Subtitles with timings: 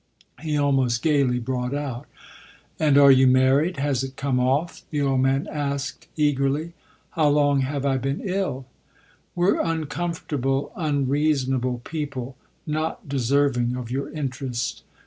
[0.39, 2.07] he almost gaily brought out.
[2.79, 6.73] "And are you married has it come off?" the old man asked eagerly.
[7.11, 8.65] "How long have I been ill?"
[9.35, 12.35] "We're uncomfortable, unreasonable people,
[12.65, 14.81] not deserving of your interest.